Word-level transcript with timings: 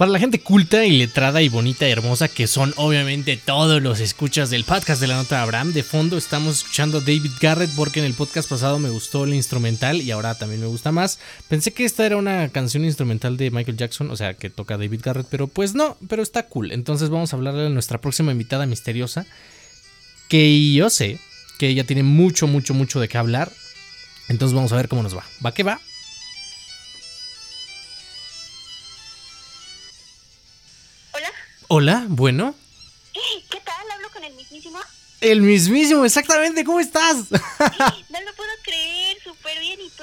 Para 0.00 0.12
la 0.12 0.18
gente 0.18 0.40
culta 0.40 0.86
y 0.86 0.96
letrada 0.96 1.42
y 1.42 1.50
bonita 1.50 1.86
y 1.86 1.92
hermosa, 1.92 2.26
que 2.26 2.46
son 2.46 2.72
obviamente 2.78 3.36
todos 3.36 3.82
los 3.82 4.00
escuchas 4.00 4.48
del 4.48 4.64
podcast 4.64 4.98
de 4.98 5.08
la 5.08 5.16
nota 5.16 5.36
de 5.36 5.42
Abraham, 5.42 5.74
de 5.74 5.82
fondo 5.82 6.16
estamos 6.16 6.60
escuchando 6.60 6.96
a 6.96 7.00
David 7.02 7.32
Garrett 7.38 7.68
porque 7.76 8.00
en 8.00 8.06
el 8.06 8.14
podcast 8.14 8.48
pasado 8.48 8.78
me 8.78 8.88
gustó 8.88 9.24
el 9.24 9.34
instrumental 9.34 10.00
y 10.00 10.10
ahora 10.10 10.34
también 10.36 10.62
me 10.62 10.68
gusta 10.68 10.90
más. 10.90 11.18
Pensé 11.50 11.74
que 11.74 11.84
esta 11.84 12.06
era 12.06 12.16
una 12.16 12.48
canción 12.48 12.86
instrumental 12.86 13.36
de 13.36 13.50
Michael 13.50 13.76
Jackson, 13.76 14.10
o 14.10 14.16
sea, 14.16 14.32
que 14.32 14.48
toca 14.48 14.78
David 14.78 15.02
Garrett, 15.04 15.26
pero 15.28 15.48
pues 15.48 15.74
no, 15.74 15.98
pero 16.08 16.22
está 16.22 16.44
cool. 16.44 16.72
Entonces 16.72 17.10
vamos 17.10 17.34
a 17.34 17.36
hablarle 17.36 17.66
a 17.66 17.68
nuestra 17.68 18.00
próxima 18.00 18.32
invitada 18.32 18.64
misteriosa, 18.64 19.26
que 20.30 20.72
yo 20.72 20.88
sé 20.88 21.18
que 21.58 21.68
ella 21.68 21.84
tiene 21.84 22.04
mucho, 22.04 22.46
mucho, 22.46 22.72
mucho 22.72 23.00
de 23.00 23.08
qué 23.08 23.18
hablar. 23.18 23.52
Entonces 24.28 24.54
vamos 24.54 24.72
a 24.72 24.76
ver 24.76 24.88
cómo 24.88 25.02
nos 25.02 25.14
va. 25.14 25.26
¿Va 25.44 25.52
que 25.52 25.62
va? 25.62 25.78
Hola, 31.72 32.04
bueno. 32.08 32.52
¿Qué 33.48 33.60
tal? 33.64 33.90
¿Hablo 33.94 34.08
con 34.12 34.24
el 34.24 34.34
mismísimo? 34.34 34.80
El 35.20 35.40
mismísimo, 35.40 36.04
exactamente. 36.04 36.64
¿Cómo 36.64 36.80
estás? 36.80 37.30
no 37.30 37.38
lo 37.38 38.34
puedo 38.36 38.50
creer, 38.64 39.16
súper 39.22 39.60
bien. 39.60 39.78
¿Y 39.80 39.88
tú? 39.90 40.02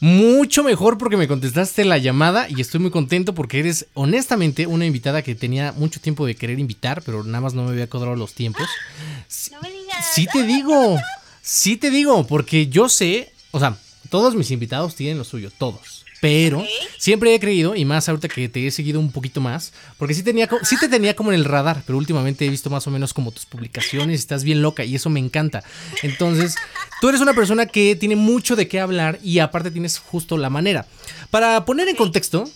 Mucho 0.00 0.62
mejor 0.62 0.98
porque 0.98 1.16
me 1.16 1.26
contestaste 1.26 1.86
la 1.86 1.96
llamada 1.96 2.50
y 2.50 2.60
estoy 2.60 2.80
muy 2.80 2.90
contento 2.90 3.34
porque 3.34 3.60
eres 3.60 3.86
honestamente 3.94 4.66
una 4.66 4.84
invitada 4.84 5.22
que 5.22 5.34
tenía 5.34 5.72
mucho 5.72 6.02
tiempo 6.02 6.26
de 6.26 6.36
querer 6.36 6.58
invitar, 6.58 7.00
pero 7.00 7.24
nada 7.24 7.40
más 7.40 7.54
no 7.54 7.62
me 7.62 7.70
había 7.70 7.88
cuadrado 7.88 8.14
los 8.14 8.34
tiempos. 8.34 8.68
No 9.52 9.60
me 9.62 9.70
digas. 9.70 10.06
Sí 10.12 10.26
te 10.30 10.42
digo, 10.42 11.00
sí 11.40 11.78
te 11.78 11.90
digo, 11.90 12.26
porque 12.26 12.66
yo 12.66 12.90
sé, 12.90 13.32
o 13.52 13.58
sea, 13.58 13.78
todos 14.10 14.34
mis 14.34 14.50
invitados 14.50 14.94
tienen 14.94 15.16
lo 15.16 15.24
suyo, 15.24 15.50
todos. 15.56 16.04
Pero 16.20 16.64
siempre 16.98 17.34
he 17.34 17.40
creído, 17.40 17.76
y 17.76 17.84
más 17.84 18.08
ahorita 18.08 18.28
que 18.28 18.48
te 18.48 18.66
he 18.66 18.70
seguido 18.70 19.00
un 19.00 19.12
poquito 19.12 19.40
más, 19.40 19.72
porque 19.98 20.14
sí, 20.14 20.22
tenía, 20.22 20.48
sí 20.62 20.76
te 20.78 20.88
tenía 20.88 21.14
como 21.14 21.30
en 21.30 21.38
el 21.38 21.44
radar, 21.44 21.82
pero 21.86 21.98
últimamente 21.98 22.46
he 22.46 22.48
visto 22.48 22.70
más 22.70 22.86
o 22.86 22.90
menos 22.90 23.12
como 23.12 23.32
tus 23.32 23.44
publicaciones, 23.44 24.20
estás 24.20 24.42
bien 24.42 24.62
loca 24.62 24.84
y 24.84 24.94
eso 24.94 25.10
me 25.10 25.20
encanta. 25.20 25.62
Entonces, 26.02 26.56
tú 27.00 27.08
eres 27.08 27.20
una 27.20 27.34
persona 27.34 27.66
que 27.66 27.96
tiene 27.96 28.16
mucho 28.16 28.56
de 28.56 28.66
qué 28.66 28.80
hablar 28.80 29.18
y 29.22 29.40
aparte 29.40 29.70
tienes 29.70 29.98
justo 29.98 30.38
la 30.38 30.50
manera. 30.50 30.86
Para 31.30 31.64
poner 31.64 31.88
en 31.88 31.96
contexto, 31.96 32.48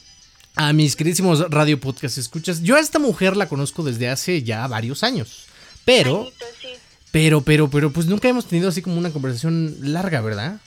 a 0.56 0.72
mis 0.72 0.96
queridísimos 0.96 1.50
radio 1.50 1.78
podcast 1.78 2.18
escuchas, 2.18 2.62
yo 2.62 2.76
a 2.76 2.80
esta 2.80 2.98
mujer 2.98 3.36
la 3.36 3.48
conozco 3.48 3.82
desde 3.82 4.08
hace 4.08 4.42
ya 4.42 4.66
varios 4.66 5.02
años, 5.02 5.46
pero... 5.84 6.30
Pero, 7.12 7.40
pero, 7.40 7.68
pero, 7.68 7.90
pues 7.90 8.06
nunca 8.06 8.28
hemos 8.28 8.46
tenido 8.46 8.68
así 8.68 8.82
como 8.82 8.96
una 8.96 9.10
conversación 9.10 9.74
larga, 9.80 10.20
¿verdad? 10.20 10.60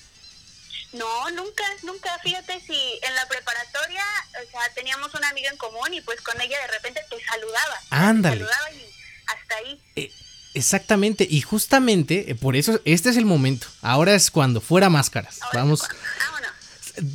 No, 0.94 1.30
nunca, 1.31 1.63
nunca. 1.83 2.17
Fíjate 2.23 2.59
si 2.61 2.99
en 3.02 3.16
la 3.16 3.27
preparatoria, 3.27 4.03
o 4.45 4.52
sea, 4.52 4.61
teníamos 4.75 5.13
una 5.16 5.30
amiga 5.30 5.50
en 5.50 5.58
común 5.58 5.94
y 5.94 6.02
pues 6.02 6.22
con 6.22 6.39
ella 6.39 6.58
de 6.59 6.67
repente 6.67 7.02
te 7.09 7.17
saludaba. 7.25 7.80
Ándale. 7.89 8.38
Te 8.38 8.44
saludaba 8.44 8.72
y 8.72 8.85
hasta 9.25 9.55
ahí. 9.55 9.81
Eh, 9.95 10.11
exactamente, 10.53 11.27
y 11.30 11.41
justamente 11.41 12.31
eh, 12.31 12.35
por 12.35 12.55
eso 12.55 12.80
este 12.85 13.09
es 13.09 13.17
el 13.17 13.25
momento. 13.25 13.67
Ahora 13.81 14.13
es 14.13 14.30
cuando 14.30 14.61
fuera 14.61 14.89
máscaras. 14.89 15.39
Vamos. 15.53 15.81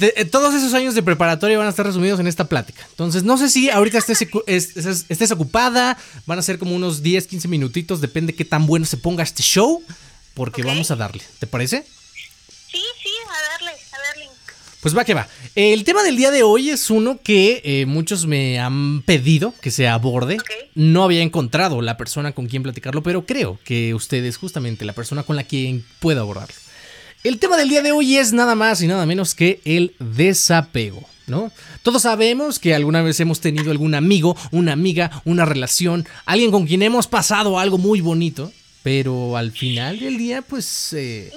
Eh, 0.00 0.24
todos 0.24 0.54
esos 0.54 0.74
años 0.74 0.96
de 0.96 1.04
preparatoria 1.04 1.56
van 1.56 1.68
a 1.68 1.70
estar 1.70 1.86
resumidos 1.86 2.18
en 2.18 2.26
esta 2.26 2.48
plática. 2.48 2.84
Entonces, 2.90 3.22
no 3.22 3.38
sé 3.38 3.48
si 3.48 3.70
ahorita 3.70 3.98
estés, 3.98 4.26
estés, 5.08 5.30
ocupada, 5.30 5.96
van 6.26 6.40
a 6.40 6.42
ser 6.42 6.58
como 6.58 6.74
unos 6.74 7.00
10, 7.00 7.28
15 7.28 7.46
minutitos, 7.46 8.00
depende 8.00 8.34
qué 8.34 8.44
tan 8.44 8.66
bueno 8.66 8.86
se 8.86 8.96
ponga 8.96 9.22
este 9.22 9.44
show, 9.44 9.84
porque 10.34 10.64
vamos 10.64 10.90
a 10.90 10.96
darle. 10.96 11.22
¿Te 11.38 11.46
parece? 11.46 11.86
Pues 14.80 14.96
va 14.96 15.04
que 15.04 15.14
va. 15.14 15.28
El 15.56 15.82
tema 15.82 16.04
del 16.04 16.16
día 16.16 16.30
de 16.30 16.44
hoy 16.44 16.70
es 16.70 16.88
uno 16.88 17.18
que 17.20 17.60
eh, 17.64 17.84
muchos 17.86 18.26
me 18.26 18.60
han 18.60 19.02
pedido 19.02 19.52
que 19.60 19.72
se 19.72 19.88
aborde. 19.88 20.36
No 20.76 21.02
había 21.02 21.22
encontrado 21.22 21.82
la 21.82 21.96
persona 21.96 22.30
con 22.32 22.46
quien 22.46 22.62
platicarlo, 22.62 23.02
pero 23.02 23.26
creo 23.26 23.58
que 23.64 23.92
usted 23.94 24.24
es 24.24 24.36
justamente 24.36 24.84
la 24.84 24.92
persona 24.92 25.24
con 25.24 25.34
la 25.34 25.42
quien 25.42 25.84
puedo 25.98 26.20
abordarlo. 26.20 26.54
El 27.24 27.40
tema 27.40 27.56
del 27.56 27.68
día 27.68 27.82
de 27.82 27.90
hoy 27.90 28.16
es 28.16 28.32
nada 28.32 28.54
más 28.54 28.80
y 28.80 28.86
nada 28.86 29.04
menos 29.04 29.34
que 29.34 29.60
el 29.64 29.94
desapego. 29.98 31.04
¿No? 31.26 31.52
Todos 31.82 32.02
sabemos 32.02 32.58
que 32.58 32.74
alguna 32.74 33.02
vez 33.02 33.20
hemos 33.20 33.40
tenido 33.40 33.70
algún 33.70 33.94
amigo, 33.94 34.34
una 34.50 34.72
amiga, 34.72 35.22
una 35.26 35.44
relación, 35.44 36.06
alguien 36.24 36.50
con 36.50 36.66
quien 36.66 36.80
hemos 36.80 37.06
pasado 37.06 37.58
algo 37.58 37.76
muy 37.76 38.00
bonito, 38.00 38.50
pero 38.82 39.36
al 39.36 39.52
final 39.52 40.00
del 40.00 40.16
día, 40.16 40.40
pues 40.40 40.94
eh, 40.94 41.30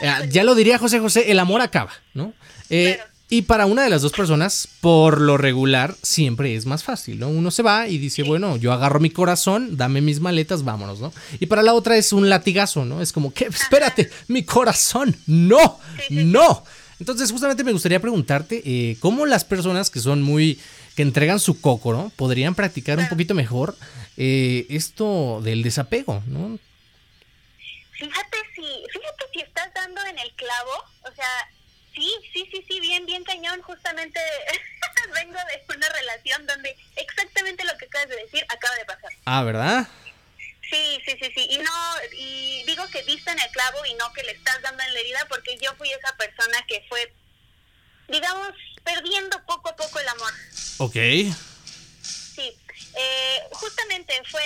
eh, 0.00 0.28
ya 0.30 0.44
lo 0.44 0.54
diría 0.54 0.78
José 0.78 1.00
José, 1.00 1.30
el 1.30 1.38
amor 1.38 1.60
acaba, 1.60 1.92
¿no? 2.14 2.34
Eh, 2.70 2.98
y 3.28 3.42
para 3.42 3.66
una 3.66 3.82
de 3.82 3.90
las 3.90 4.02
dos 4.02 4.12
personas, 4.12 4.68
por 4.80 5.20
lo 5.20 5.36
regular, 5.36 5.96
siempre 6.02 6.54
es 6.54 6.64
más 6.64 6.84
fácil, 6.84 7.18
¿no? 7.18 7.28
Uno 7.28 7.50
se 7.50 7.62
va 7.62 7.88
y 7.88 7.98
dice, 7.98 8.22
bueno, 8.22 8.56
yo 8.56 8.72
agarro 8.72 9.00
mi 9.00 9.10
corazón, 9.10 9.76
dame 9.76 10.00
mis 10.00 10.20
maletas, 10.20 10.62
vámonos, 10.62 11.00
¿no? 11.00 11.12
Y 11.40 11.46
para 11.46 11.62
la 11.62 11.74
otra 11.74 11.96
es 11.96 12.12
un 12.12 12.28
latigazo, 12.28 12.84
¿no? 12.84 13.02
Es 13.02 13.12
como, 13.12 13.32
¿qué? 13.32 13.46
Espérate, 13.46 14.10
mi 14.28 14.44
corazón, 14.44 15.16
no, 15.26 15.80
no. 16.10 16.62
Entonces, 17.00 17.32
justamente 17.32 17.64
me 17.64 17.72
gustaría 17.72 18.00
preguntarte, 18.00 18.62
eh, 18.64 18.96
¿cómo 19.00 19.26
las 19.26 19.44
personas 19.44 19.90
que 19.90 19.98
son 19.98 20.22
muy, 20.22 20.60
que 20.94 21.02
entregan 21.02 21.40
su 21.40 21.60
coco, 21.60 21.92
¿no? 21.92 22.12
Podrían 22.14 22.54
practicar 22.54 22.98
un 22.98 23.08
poquito 23.08 23.34
mejor 23.34 23.76
esto 24.16 25.40
del 25.42 25.62
desapego, 25.62 26.22
¿no? 26.28 26.58
Fíjate 27.90 28.35
si, 28.56 28.62
fíjate 28.90 29.24
si 29.32 29.40
estás 29.40 29.72
dando 29.74 30.04
en 30.06 30.18
el 30.18 30.32
clavo, 30.34 30.84
o 31.02 31.12
sea, 31.12 31.50
sí, 31.94 32.12
sí, 32.32 32.48
sí, 32.50 32.64
sí, 32.66 32.80
bien, 32.80 33.06
bien 33.06 33.22
cañón, 33.22 33.62
justamente 33.62 34.18
vengo 35.14 35.38
de 35.38 35.76
una 35.76 35.88
relación 35.90 36.46
donde 36.46 36.76
exactamente 36.96 37.64
lo 37.64 37.76
que 37.78 37.84
acabas 37.84 38.08
de 38.08 38.16
decir 38.16 38.44
acaba 38.48 38.74
de 38.76 38.84
pasar. 38.86 39.12
Ah, 39.26 39.44
¿verdad? 39.44 39.86
Sí, 40.70 41.00
sí, 41.04 41.16
sí, 41.20 41.30
sí, 41.34 41.46
y 41.50 41.58
no, 41.58 41.72
y 42.18 42.64
digo 42.66 42.84
que 42.88 43.04
diste 43.04 43.30
en 43.30 43.38
el 43.38 43.50
clavo 43.50 43.84
y 43.86 43.94
no 43.94 44.12
que 44.12 44.24
le 44.24 44.32
estás 44.32 44.60
dando 44.62 44.82
en 44.82 44.94
la 44.94 45.00
herida 45.00 45.24
porque 45.28 45.56
yo 45.58 45.72
fui 45.76 45.92
esa 45.92 46.16
persona 46.16 46.64
que 46.66 46.84
fue, 46.88 47.12
digamos, 48.08 48.48
perdiendo 48.82 49.44
poco 49.46 49.68
a 49.68 49.76
poco 49.76 50.00
el 50.00 50.08
amor. 50.08 50.32
Ok. 50.78 50.96
Eh, 52.98 53.42
justamente 53.52 54.22
fue 54.30 54.42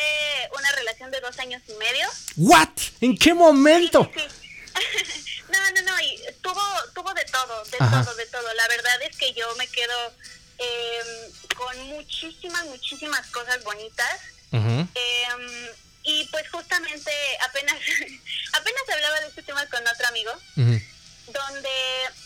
una 0.59 0.73
relación 0.73 1.11
de 1.11 1.21
dos 1.21 1.39
años 1.39 1.63
y 1.69 1.73
medio. 1.75 2.09
¿What? 2.37 2.69
¿En 3.01 3.17
qué 3.17 3.33
momento? 3.33 4.01
no, 5.49 5.71
no, 5.71 5.83
no, 5.83 6.01
y 6.01 6.21
tuvo, 6.43 6.61
tuvo 6.95 7.15
de 7.15 7.25
todo, 7.27 7.65
de 7.65 7.79
todo, 7.79 8.15
de 8.15 8.27
todo. 8.27 8.55
La 8.55 8.69
verdad 8.69 9.03
es 9.03 9.17
que 9.17 9.33
yo 9.35 9.55
me 9.57 9.69
quedo 9.69 10.13
em, 10.59 11.33
con 11.57 11.79
muchísimas, 11.89 12.65
muchísimas 12.67 13.27
cosas 13.29 13.63
bonitas. 13.63 14.21
Em, 14.53 15.69
y 16.03 16.25
pues 16.33 16.49
justamente 16.51 17.13
apenas, 17.43 17.77
apenas 18.53 18.83
hablaba 18.93 19.21
de 19.21 19.29
este 19.29 19.43
tema 19.43 19.65
con 19.67 19.87
otro 19.87 20.09
amigo. 20.09 20.33
donde, 21.33 21.71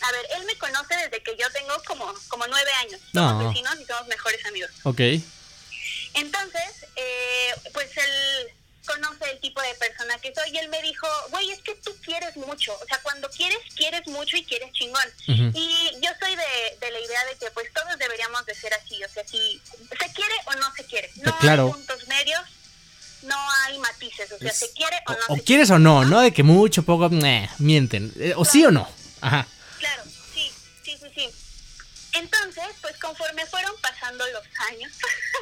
a 0.01 0.13
ver, 0.13 0.27
él 0.37 0.47
me 0.47 0.57
conoce 0.57 0.97
desde 0.97 1.23
que 1.23 1.37
yo 1.37 1.51
tengo 1.51 1.75
como, 1.87 2.11
como 2.29 2.47
nueve 2.47 2.73
años. 2.81 2.99
Somos 3.13 3.49
vecinos 3.49 3.79
y 3.79 3.85
somos 3.85 4.07
mejores 4.07 4.47
amigos. 4.47 4.71
Ok. 4.85 5.01
Entonces, 6.15 6.87
eh, 6.97 7.55
pues 7.73 7.89
él 7.97 8.53
conoce 8.87 9.31
el 9.31 9.41
tipo 9.41 9.61
de 9.63 9.75
persona 9.75 10.17
que 10.19 10.33
soy 10.35 10.51
y 10.53 10.59
él 10.59 10.69
me 10.69 10.81
dijo, 10.83 11.07
güey, 11.31 11.51
es 11.51 11.61
que 11.63 11.75
tú 11.77 11.91
quieres 12.05 12.37
mucho, 12.37 12.75
o 12.75 12.87
sea, 12.87 13.01
cuando 13.03 13.29
quieres, 13.31 13.59
quieres 13.77 14.07
mucho 14.07 14.37
y 14.37 14.45
quieres 14.45 14.73
chingón. 14.73 15.05
Y 15.27 15.91
yo 16.03 16.11
soy 16.21 16.37
de, 16.37 16.91
la 16.91 17.01
idea 17.01 17.25
de 17.27 17.37
que 17.39 17.51
pues 17.53 17.73
todos 17.73 17.99
deberíamos 17.99 18.45
de 18.47 18.55
ser 18.55 18.75
así, 18.75 19.03
o 19.03 19.09
sea, 19.09 19.27
si 19.27 19.61
se 19.99 20.13
quiere 20.13 20.35
o 20.47 20.53
no 20.55 20.75
se 20.75 20.85
quiere, 20.85 21.11
no 21.17 21.35
hay 21.41 21.57
puntos 21.57 22.07
medios, 22.09 22.43
no 23.23 23.37
hay 23.65 23.79
matices, 23.79 24.31
o 24.33 24.39
sea, 24.39 24.53
se 24.53 24.71
quiere 24.73 24.97
o 25.07 25.13
no 25.13 25.19
o, 25.29 25.37
quieres 25.39 25.71
o 25.71 25.79
no, 25.79 26.05
no, 26.05 26.21
de 26.21 26.33
que 26.33 26.43
mucho, 26.43 26.83
poco, 26.83 27.09
mienten, 27.59 28.13
eh, 28.19 28.35
o 28.37 28.45
sí 28.45 28.65
o 28.65 28.71
no, 28.71 28.89
ajá. 29.21 29.47
Entonces, 32.15 32.67
pues 32.81 32.97
conforme 32.99 33.45
fueron 33.47 33.75
pasando 33.81 34.27
los 34.29 34.45
años, 34.71 34.93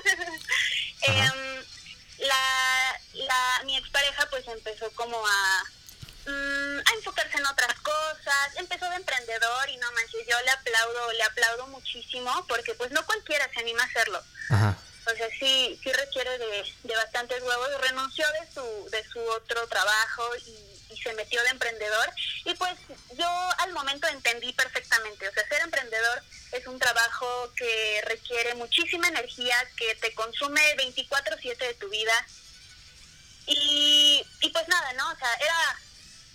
eh, 1.03 1.65
la, 2.19 3.01
la, 3.13 3.63
mi 3.65 3.77
expareja 3.77 4.27
pues 4.31 4.47
empezó 4.49 4.91
como 4.93 5.17
a, 5.27 5.65
mm, 6.27 6.79
a 6.79 6.95
enfocarse 6.97 7.39
en 7.39 7.47
otras 7.47 7.79
cosas, 7.81 8.57
empezó 8.57 8.89
de 8.89 8.97
emprendedor 8.97 9.69
y 9.69 9.77
no 9.77 9.93
manches, 9.93 10.27
yo 10.29 10.41
le 10.41 10.51
aplaudo, 10.51 11.13
le 11.13 11.23
aplaudo 11.25 11.67
muchísimo 11.69 12.47
porque 12.49 12.75
pues 12.75 12.91
no 12.91 13.05
cualquiera 13.05 13.49
se 13.53 13.61
anima 13.61 13.83
a 13.83 13.87
hacerlo. 13.87 14.23
O 15.05 15.17
sea, 15.17 15.29
sí, 15.39 15.81
sí 15.83 15.93
requiere 15.93 16.39
de, 16.39 16.65
de 16.85 16.97
bastantes 16.97 17.43
huevos. 17.43 17.81
Renunció 17.81 18.25
de 18.41 18.55
su, 18.55 18.91
de 18.91 19.05
su 19.09 19.19
otro 19.19 19.67
trabajo 19.67 20.37
y 20.47 20.72
se 21.03 21.13
metió 21.15 21.43
de 21.43 21.51
emprendedor. 21.51 22.11
Y 22.45 22.55
pues 22.55 22.75
yo 23.19 23.29
al 23.59 23.73
momento 23.73 24.07
entendí 24.09 24.53
perfectamente, 24.53 25.29
o 25.29 25.33
sea, 25.33 25.47
ser 25.49 25.61
emprendedor 25.63 26.23
es 26.53 26.67
un 26.67 26.79
trabajo 26.79 27.53
que 27.57 28.03
requiere 28.07 28.55
muchísima 28.55 29.09
energía, 29.09 29.57
que 29.77 29.95
te 29.97 30.15
consume 30.15 30.61
24/7 30.77 31.57
de 31.57 31.75
tu 31.75 31.89
vida. 31.89 32.27
Y, 33.47 34.25
y 34.41 34.51
pues 34.51 34.69
nada, 34.69 34.93
¿no? 34.95 35.11
O 35.11 35.17
sea, 35.17 35.35
era 35.35 35.81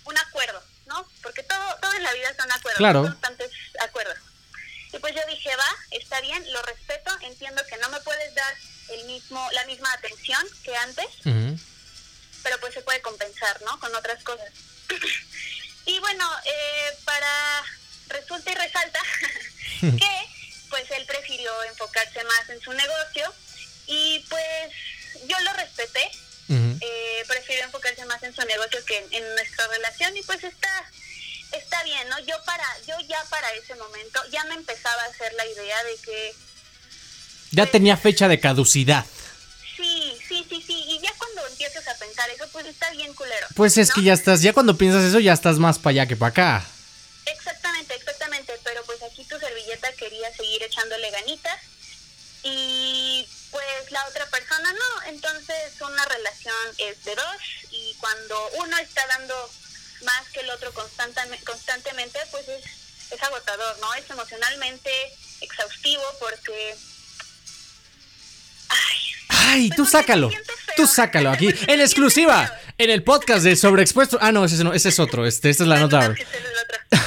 un 0.04 0.18
acuerdo, 0.18 0.62
¿no? 0.86 1.08
Porque 1.22 1.42
todo, 1.42 1.76
todo 1.80 1.92
en 1.94 2.02
la 2.02 2.12
vida 2.12 2.34
son 2.36 2.50
acuerdos, 2.50 2.78
claro. 2.78 3.02
constantes 3.02 3.50
acuerdos. 3.80 4.18
Y 4.92 4.98
pues 4.98 5.14
yo 5.14 5.20
dije, 5.28 5.54
va, 5.56 5.76
está 5.90 6.20
bien, 6.20 6.52
lo 6.52 6.62
respeto, 6.62 7.10
entiendo 7.22 7.62
que 7.68 7.76
no 7.76 7.90
me 7.90 8.00
puedes 8.00 8.34
dar 8.34 8.54
mismo, 9.06 9.46
la 9.52 9.64
misma 9.66 9.92
atención 9.92 10.44
que 10.62 10.74
antes, 10.76 11.06
pero 12.48 12.60
pues 12.60 12.72
se 12.72 12.80
puede 12.80 13.02
compensar, 13.02 13.60
¿no? 13.62 13.78
Con 13.78 13.94
otras 13.94 14.22
cosas. 14.24 14.48
y 15.84 15.98
bueno, 15.98 16.26
eh, 16.46 16.96
para 17.04 17.62
resulta 18.08 18.50
y 18.50 18.54
resalta 18.54 19.00
que 19.80 20.26
pues 20.70 20.90
él 20.92 21.04
prefirió 21.04 21.50
enfocarse 21.64 22.24
más 22.24 22.48
en 22.48 22.60
su 22.62 22.72
negocio 22.72 23.34
y 23.86 24.24
pues 24.30 24.72
yo 25.26 25.38
lo 25.40 25.52
respeté, 25.54 26.10
eh, 26.48 27.24
prefirió 27.26 27.64
enfocarse 27.64 28.06
más 28.06 28.22
en 28.22 28.34
su 28.34 28.42
negocio 28.46 28.82
que 28.86 29.06
en, 29.10 29.34
nuestra 29.34 29.66
relación 29.68 30.16
y 30.16 30.22
pues 30.22 30.42
está 30.42 30.90
está 31.52 31.82
bien, 31.84 32.08
¿no? 32.08 32.18
Yo 32.20 32.34
para 32.46 32.64
yo 32.86 32.94
ya 33.08 33.22
para 33.28 33.52
ese 33.52 33.74
momento 33.74 34.22
ya 34.30 34.42
me 34.44 34.54
empezaba 34.54 35.02
a 35.02 35.06
hacer 35.06 35.34
la 35.34 35.44
idea 35.44 35.84
de 35.84 35.96
que 35.96 36.34
ya 37.50 37.64
pues, 37.64 37.72
tenía 37.72 37.98
fecha 37.98 38.26
de 38.26 38.40
caducidad. 38.40 39.04
Pues 42.58 42.74
está 42.74 42.90
bien 42.90 43.14
culero. 43.14 43.46
Pues 43.54 43.78
es 43.78 43.92
que 43.92 44.02
ya 44.02 44.12
estás, 44.12 44.42
ya 44.42 44.52
cuando 44.52 44.76
piensas 44.76 45.04
eso 45.04 45.20
ya 45.20 45.32
estás 45.32 45.60
más 45.60 45.78
para 45.78 45.92
allá 45.92 46.06
que 46.06 46.16
para 46.16 46.30
acá. 46.30 46.66
Exactamente, 47.24 47.94
exactamente, 47.94 48.52
pero 48.64 48.82
pues 48.84 49.00
aquí 49.04 49.24
tu 49.26 49.38
servilleta 49.38 49.92
quería 49.92 50.34
seguir 50.34 50.60
echándole 50.64 51.08
ganitas 51.12 51.56
y 52.42 53.28
pues 53.52 53.92
la 53.92 54.04
otra 54.08 54.26
persona 54.26 54.72
no, 54.72 55.02
entonces 55.06 55.80
una 55.80 56.04
relación 56.06 56.56
es 56.78 57.04
de 57.04 57.14
dos 57.14 57.36
y 57.70 57.94
cuando 58.00 58.50
uno 58.54 58.76
está 58.78 59.06
dando 59.06 59.36
más 60.02 60.28
que 60.32 60.40
el 60.40 60.50
otro 60.50 60.74
constantemente, 60.74 61.44
constantemente 61.44 62.18
pues 62.32 62.48
es, 62.48 62.64
es 63.12 63.22
agotador, 63.22 63.78
¿no? 63.78 63.94
Es 63.94 64.10
emocionalmente 64.10 64.90
exhaustivo 65.40 66.02
porque... 66.18 66.76
Ay, 69.28 69.70
tú 69.70 69.76
pues, 69.76 69.90
sácalo. 69.90 70.28
Tú 70.78 70.86
sácalo 70.86 71.30
aquí. 71.30 71.48
En 71.66 71.80
exclusiva. 71.80 72.48
En 72.78 72.88
el 72.88 73.02
podcast 73.02 73.42
de 73.42 73.56
Sobreexpuesto. 73.56 74.16
Ah, 74.20 74.30
no, 74.30 74.44
ese, 74.44 74.62
no, 74.62 74.72
ese 74.72 74.90
es 74.90 75.00
otro. 75.00 75.26
Este, 75.26 75.50
esta 75.50 75.64
es 75.64 75.68
la 75.68 75.80
nota. 75.80 76.14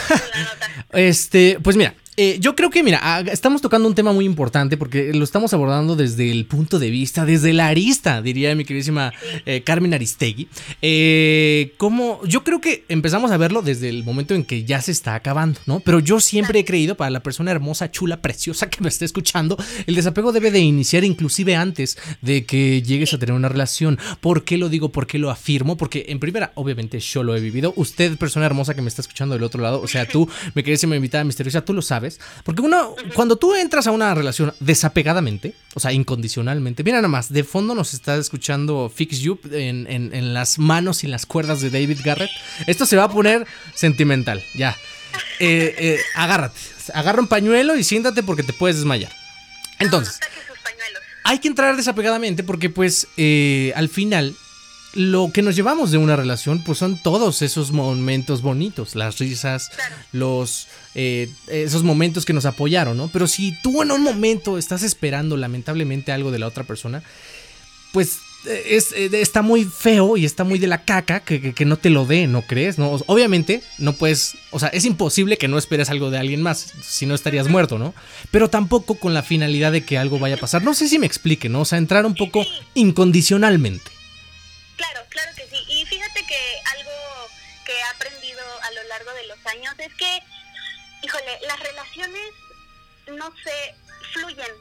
este, 0.92 1.58
pues 1.64 1.78
mira, 1.78 1.94
eh, 2.18 2.40
yo 2.42 2.58
creo 2.58 2.70
que, 2.70 2.84
mira, 2.84 3.00
ah, 3.02 3.22
estamos 3.22 3.62
tocando 3.62 3.88
un 3.88 3.96
tema 3.96 4.12
muy 4.12 4.26
importante 4.26 4.76
porque 4.76 5.14
lo 5.14 5.24
estamos 5.24 5.54
abordando 5.54 5.96
desde 5.96 6.30
el 6.30 6.46
punto 6.46 6.78
de 6.78 6.90
vista, 6.90 7.26
desde 7.26 7.54
la 7.54 7.68
arista, 7.68 8.22
diría 8.22 8.54
mi 8.54 8.66
queridísima 8.66 9.14
eh, 9.46 9.62
Carmen 9.64 9.94
Aristegui. 9.94 10.50
Eh, 10.82 11.74
como 11.78 12.20
yo 12.26 12.44
creo 12.44 12.60
que 12.60 12.84
empezamos 12.90 13.32
a 13.32 13.38
verlo 13.38 13.62
desde 13.62 13.88
el 13.88 14.04
momento 14.04 14.36
en 14.36 14.44
que 14.44 14.66
ya 14.66 14.82
se 14.82 14.92
está 14.92 15.16
acabando, 15.16 15.62
¿no? 15.66 15.80
Pero 15.80 16.00
yo 16.00 16.20
siempre 16.20 16.60
he 16.60 16.66
creído, 16.66 16.96
para 16.96 17.10
la 17.12 17.24
persona 17.24 17.50
hermosa, 17.50 17.92
chula, 17.92 18.22
preciosa 18.22 18.70
que 18.70 18.82
me 18.82 18.90
esté 18.90 19.06
escuchando, 19.06 19.58
el 19.88 19.96
desapego 19.96 20.34
debe 20.34 20.52
de 20.52 20.60
iniciar 20.60 21.06
inclusive 21.06 21.56
antes 21.56 21.98
de 22.22 22.46
que 22.46 22.82
llegues 22.82 23.14
a 23.14 23.20
tener 23.20 23.36
una 23.36 23.48
relación. 23.48 23.98
¿Por 24.20 24.44
qué 24.44 24.58
lo 24.58 24.68
digo? 24.68 24.92
¿Por 24.92 25.08
qué 25.08 25.18
lo 25.18 25.30
afirmo? 25.30 25.78
Porque 25.78 26.08
en 26.10 26.20
primera, 26.20 26.52
obviamente 26.56 27.00
yo 27.00 27.24
lo 27.24 27.38
he 27.38 27.40
vivido. 27.40 27.72
Usted, 27.78 28.18
persona 28.18 28.46
hermosa 28.46 28.74
que 28.74 28.82
me 28.82 28.90
está 28.90 29.02
escuchando 29.02 29.34
del 29.34 29.44
otro 29.44 29.62
lado, 29.62 29.82
o 29.82 29.88
sea, 29.88 30.06
tú, 30.06 30.28
mi 30.56 30.62
queridísima 30.62 30.98
invitada 30.98 31.24
misteriosa, 31.24 31.64
tú 31.64 31.72
lo 31.74 31.82
sabes 31.82 32.01
porque 32.44 32.62
uno, 32.62 32.96
cuando 33.16 33.36
tú 33.36 33.54
entras 33.56 33.88
a 33.88 33.92
una 33.92 34.14
relación 34.14 34.54
desapegadamente, 34.60 35.54
o 35.74 35.80
sea, 35.80 35.92
incondicionalmente, 35.92 36.84
mira 36.84 36.98
nada 36.98 37.08
más, 37.08 37.32
de 37.32 37.44
fondo 37.44 37.76
nos 37.76 37.94
está 37.94 38.16
escuchando 38.18 38.92
Fix 38.94 39.20
You 39.20 39.40
en, 39.52 40.34
las 40.34 40.60
manos 40.60 41.04
y 41.04 41.08
las 41.08 41.26
cuerdas 41.26 41.62
de 41.62 41.70
David 41.70 42.00
Garrett. 42.04 42.32
Esto 42.68 42.86
se 42.86 42.98
va 42.98 43.06
a 43.06 43.10
poner 43.10 43.46
sentimental, 43.76 44.44
ya. 44.56 44.76
Eh, 45.40 45.76
eh, 45.78 46.00
agárrate, 46.16 46.60
agarra 46.94 47.20
un 47.20 47.28
pañuelo 47.28 47.76
y 47.76 47.84
siéntate 47.84 48.24
porque 48.24 48.44
te 48.44 48.54
puedes 48.54 48.78
desmayar. 48.78 49.12
Entonces, 49.80 50.20
hay 51.24 51.40
que 51.40 51.48
entrar 51.48 51.76
desapegadamente 51.76 52.44
porque 52.44 52.70
pues 52.70 53.08
eh, 53.18 53.74
al 53.76 53.90
final 53.90 54.36
lo 54.94 55.32
que 55.34 55.42
nos 55.42 55.56
llevamos 55.56 55.92
de 55.92 55.98
una 55.98 56.16
relación, 56.16 56.64
pues 56.64 56.78
son 56.78 56.98
todos 56.98 57.42
esos 57.42 57.72
momentos 57.72 58.42
bonitos, 58.42 58.96
las 58.96 59.20
risas, 59.20 59.72
los 60.12 60.68
eh, 60.96 61.30
esos 61.48 61.84
momentos 61.84 62.26
que 62.26 62.34
nos 62.34 62.46
apoyaron, 62.46 62.98
¿no? 62.98 63.08
Pero 63.08 63.28
si 63.28 63.58
tú 63.62 63.82
en 63.82 63.92
un 63.92 64.04
momento 64.04 64.58
estás 64.58 64.84
esperando 64.84 65.38
lamentablemente 65.38 66.12
algo 66.12 66.32
de 66.32 66.40
la 66.40 66.48
otra 66.48 66.66
persona, 66.66 67.04
pues 67.94 68.20
eh, 68.46 68.64
es, 68.72 68.92
eh, 68.92 69.10
está 69.14 69.42
muy 69.42 69.64
feo 69.64 70.18
y 70.18 70.26
está 70.26 70.44
muy 70.44 70.60
de 70.60 70.68
la 70.68 70.84
caca 70.84 71.22
que, 71.22 71.54
no 71.66 71.78
te 71.78 71.90
lo 71.90 72.06
dé, 72.06 72.28
¿no 72.28 72.42
crees? 72.42 72.78
¿No? 72.78 73.00
Obviamente 73.06 73.62
no 73.78 73.94
puedes, 73.94 74.36
o 74.50 74.60
sea, 74.60 74.70
es 74.70 74.84
imposible 74.84 75.38
que 75.38 75.48
no 75.48 75.58
esperes 75.58 75.90
algo 75.90 76.10
de 76.10 76.18
alguien 76.18 76.42
más, 76.42 76.74
si 76.82 77.06
no 77.06 77.16
estarías 77.16 77.48
muerto, 77.48 77.78
¿no? 77.78 77.94
Pero 78.30 78.50
tampoco 78.50 78.96
con 78.96 79.14
la 79.14 79.24
finalidad 79.24 79.72
de 79.72 79.86
que 79.86 79.98
algo 79.98 80.20
vaya 80.20 80.36
a 80.36 80.40
pasar. 80.40 80.64
No 80.64 80.74
sé 80.74 80.90
si 80.90 81.00
me 81.00 81.06
explique, 81.06 81.48
¿no? 81.50 81.62
O 81.62 81.66
sea, 81.66 81.78
entrar 81.78 82.06
un 82.06 82.16
poco 82.16 82.46
incondicionalmente. 82.74 84.01
Años 89.46 89.74
es 89.78 89.94
que, 89.96 90.24
híjole, 91.04 91.40
las 91.48 91.60
relaciones, 91.60 92.32
no 93.08 93.34
sé, 93.44 93.76
fluyen, 94.14 94.52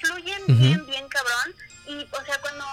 fluyen 0.00 0.42
bien, 0.46 0.86
bien 0.86 1.08
cabrón. 1.08 1.54
Y, 1.86 2.06
o 2.10 2.24
sea, 2.24 2.40
cuando 2.40 2.64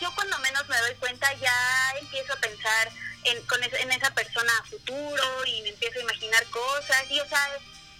yo 0.00 0.14
cuando 0.14 0.38
menos 0.40 0.68
me 0.68 0.78
doy 0.78 0.94
cuenta 0.96 1.32
ya 1.34 1.92
empiezo 2.00 2.34
a 2.34 2.36
pensar 2.36 2.90
en, 3.24 3.42
con 3.46 3.62
en 3.62 3.92
esa 3.92 4.10
persona 4.12 4.52
a 4.60 4.64
futuro 4.64 5.44
y 5.46 5.62
me 5.62 5.70
empiezo 5.70 5.98
a 5.98 6.02
imaginar 6.02 6.44
cosas. 6.46 7.10
Y, 7.10 7.20
o 7.20 7.28
sea, 7.28 7.48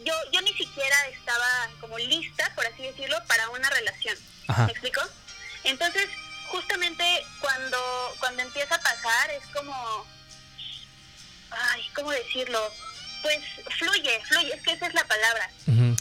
yo, 0.04 0.14
yo 0.32 0.40
ni 0.42 0.52
siquiera 0.54 1.08
estaba 1.08 1.68
como 1.80 1.98
lista, 1.98 2.52
por 2.54 2.66
así 2.66 2.82
decirlo, 2.82 3.16
para 3.26 3.48
una 3.50 3.68
relación. 3.70 4.16
¿Me 4.66 4.72
explico? 4.72 5.02
Entonces, 5.64 6.08
justamente 6.48 7.04
cuando, 7.40 8.14
cuando 8.20 8.42
empieza 8.42 8.74
a 8.74 8.80
pasar 8.80 9.30
es 9.30 9.46
como, 9.48 10.06
ay, 11.50 11.90
¿cómo 11.94 12.10
decirlo? 12.10 12.72
Pues 13.22 13.38
fluye, 13.78 14.20
fluye, 14.26 14.54
es 14.54 14.62
que 14.62 14.72
esa 14.72 14.86
es 14.86 14.94
la 14.94 15.04
palabra. 15.04 15.50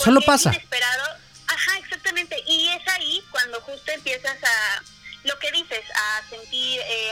Solo 0.04 0.22
pasa. 0.22 0.50
inesperado, 0.50 1.18
ajá, 1.48 1.78
exactamente, 1.80 2.42
y 2.46 2.70
es 2.70 2.88
ahí 2.88 3.24
cuando 3.32 3.60
justo 3.62 3.92
empiezas 3.92 4.38
a, 4.44 4.82
lo 5.24 5.38
que 5.40 5.52
dices, 5.52 5.84
a 5.94 6.30
sentir, 6.30 6.80
eh, 6.82 7.12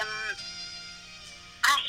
ay, 1.63 1.83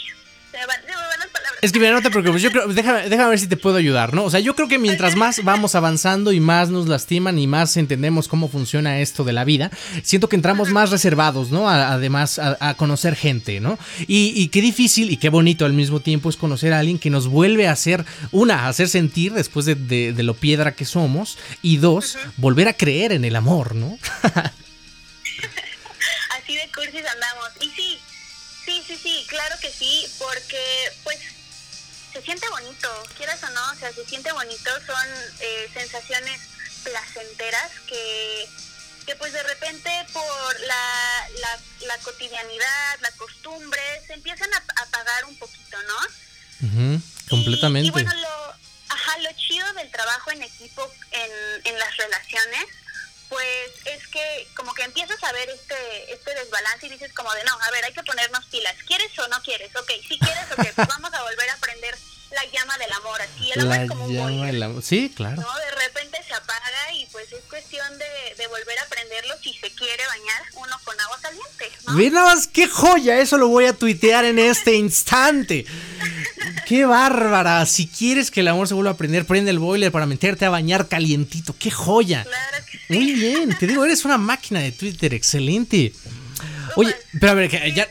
es 1.66 1.72
que 1.72 1.80
mira, 1.80 1.90
no 1.90 2.00
te 2.00 2.10
preocupes, 2.10 2.42
yo 2.42 2.52
creo, 2.52 2.68
déjame, 2.68 3.08
déjame 3.08 3.30
ver 3.30 3.40
si 3.40 3.48
te 3.48 3.56
puedo 3.56 3.76
ayudar, 3.76 4.14
¿no? 4.14 4.22
O 4.24 4.30
sea, 4.30 4.38
yo 4.38 4.54
creo 4.54 4.68
que 4.68 4.78
mientras 4.78 5.16
más 5.16 5.42
vamos 5.42 5.74
avanzando 5.74 6.30
y 6.32 6.38
más 6.38 6.70
nos 6.70 6.86
lastiman 6.86 7.40
y 7.40 7.48
más 7.48 7.76
entendemos 7.76 8.28
cómo 8.28 8.48
funciona 8.48 9.00
esto 9.00 9.24
de 9.24 9.32
la 9.32 9.44
vida, 9.44 9.72
siento 10.04 10.28
que 10.28 10.36
entramos 10.36 10.68
más 10.70 10.90
reservados, 10.90 11.50
¿no? 11.50 11.68
además, 11.68 12.38
a, 12.38 12.74
conocer 12.74 13.16
gente, 13.16 13.58
¿no? 13.58 13.80
Y, 14.06 14.46
qué 14.48 14.60
difícil 14.60 15.10
y 15.10 15.16
qué 15.16 15.28
bonito 15.28 15.64
al 15.64 15.72
mismo 15.72 15.98
tiempo 15.98 16.30
es 16.30 16.36
conocer 16.36 16.72
a 16.72 16.78
alguien 16.78 17.00
que 17.00 17.10
nos 17.10 17.26
vuelve 17.26 17.66
a 17.66 17.72
hacer, 17.72 18.04
una, 18.30 18.66
a 18.66 18.68
hacer 18.68 18.88
sentir 18.88 19.32
después 19.32 19.66
de, 19.66 20.14
lo 20.16 20.34
piedra 20.34 20.72
que 20.72 20.84
somos, 20.84 21.36
y 21.62 21.78
dos, 21.78 22.16
volver 22.36 22.68
a 22.68 22.74
creer 22.74 23.10
en 23.10 23.24
el 23.24 23.34
amor, 23.34 23.74
¿no? 23.74 23.98
Así 26.38 26.54
de 26.54 26.70
cursis 26.72 27.02
andamos. 27.06 27.50
Y 27.60 27.70
sí, 27.70 27.98
Sí, 28.66 28.82
sí, 28.84 28.98
sí, 29.00 29.24
claro 29.28 29.54
que 29.60 29.70
sí, 29.70 30.04
porque 30.18 30.58
pues 31.04 31.18
se 32.16 32.22
siente 32.22 32.48
bonito, 32.48 32.88
quieras 33.14 33.42
o 33.42 33.50
no, 33.50 33.72
o 33.72 33.74
sea, 33.74 33.92
se 33.92 34.04
siente 34.06 34.32
bonito, 34.32 34.70
son 34.86 35.06
eh, 35.40 35.70
sensaciones 35.74 36.40
placenteras 36.82 37.70
que, 37.86 38.48
que 39.04 39.14
pues 39.16 39.34
de 39.34 39.42
repente 39.42 39.90
por 40.14 40.60
la, 40.60 41.28
la, 41.86 41.98
cotidianidad, 41.98 43.00
la 43.00 43.10
costumbre, 43.12 43.82
se 44.06 44.14
empiezan 44.14 44.48
a 44.54 44.64
apagar 44.82 45.26
un 45.26 45.38
poquito, 45.38 45.76
¿no? 45.82 46.96
completamente. 47.28 47.88
Y, 47.88 47.90
bueno, 47.90 48.14
lo, 48.14 48.54
ajá, 48.88 49.18
lo 49.18 49.30
chido 49.32 49.70
del 49.74 49.90
trabajo 49.90 50.30
en 50.30 50.42
equipo 50.42 50.90
en, 51.10 51.66
en 51.66 51.78
las 51.78 51.94
relaciones 51.98 52.64
pues 53.28 53.70
es 53.84 54.06
que 54.08 54.48
como 54.54 54.72
que 54.74 54.84
empiezas 54.84 55.22
a 55.24 55.32
ver 55.32 55.48
este 55.50 56.12
este 56.12 56.34
desbalance 56.34 56.86
y 56.86 56.90
dices 56.90 57.12
como 57.12 57.32
de 57.34 57.42
no, 57.44 57.58
a 57.60 57.70
ver, 57.72 57.84
hay 57.84 57.92
que 57.92 58.02
ponernos 58.04 58.44
pilas. 58.46 58.76
¿Quieres 58.86 59.18
o 59.18 59.28
no 59.28 59.42
quieres? 59.42 59.74
Ok, 59.74 59.90
si 60.08 60.18
quieres, 60.18 60.44
ok, 60.52 60.64
pues 60.74 60.88
vamos 60.88 61.12
a 61.12 61.22
volver 61.22 61.50
a 61.50 61.54
aprender 61.54 61.98
la 62.36 62.44
llama 62.52 62.78
del 62.78 62.92
amor. 62.92 63.20
Así 63.22 63.50
el 63.52 63.60
amor 63.60 63.76
es 63.76 63.88
como 63.88 64.04
un 64.04 64.82
Sí, 64.82 65.12
claro. 65.14 65.40
¿no? 65.42 65.54
De 65.56 65.70
repente 65.86 66.18
se 66.26 66.34
apaga 66.34 66.92
y 66.94 67.06
pues 67.06 67.32
es 67.32 67.42
cuestión 67.48 67.86
de, 67.98 68.34
de 68.36 68.46
volver 68.48 68.78
a 68.78 68.82
aprenderlo 68.82 69.34
si 69.42 69.52
se 69.54 69.70
quiere 69.72 70.06
bañar 70.06 70.42
uno 70.54 70.76
con 70.84 71.00
agua 71.00 71.18
caliente. 71.22 71.70
¿no? 71.86 71.92
Mira 71.94 72.22
más, 72.22 72.46
qué 72.46 72.68
joya, 72.68 73.18
eso 73.18 73.38
lo 73.38 73.48
voy 73.48 73.66
a 73.66 73.72
tuitear 73.72 74.24
en 74.24 74.38
este 74.38 74.74
instante. 74.74 75.66
¡Qué 76.66 76.84
bárbara! 76.84 77.64
Si 77.66 77.86
quieres 77.86 78.30
que 78.30 78.40
el 78.40 78.48
amor 78.48 78.68
se 78.68 78.74
vuelva 78.74 78.92
a 78.92 78.96
prender, 78.96 79.24
prende 79.24 79.50
el 79.50 79.58
boiler 79.58 79.90
para 79.92 80.06
meterte 80.06 80.44
a 80.44 80.50
bañar 80.50 80.88
calientito. 80.88 81.54
¡Qué 81.58 81.70
joya! 81.70 82.24
Claro 82.24 82.66
que 82.70 82.78
sí. 82.78 82.84
Muy 82.88 83.12
bien, 83.12 83.56
te 83.56 83.66
digo, 83.66 83.84
eres 83.84 84.04
una 84.04 84.18
máquina 84.18 84.60
de 84.60 84.72
Twitter, 84.72 85.14
excelente. 85.14 85.92
Oye, 86.76 86.94
pero 87.18 87.32
a 87.32 87.34
ver, 87.34 87.74
ya, 87.74 87.88